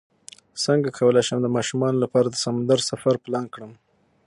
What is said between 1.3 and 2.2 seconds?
د ماشومانو